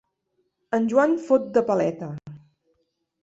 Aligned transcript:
En 0.77 0.87
Joan 0.93 1.13
fot 1.27 1.45
de 1.57 1.63
paleta. 1.67 2.09